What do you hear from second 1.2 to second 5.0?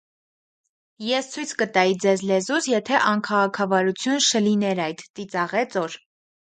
ցույց կտայի ձեզ լեզուս, եթե անքաղաքավարություն շլիներ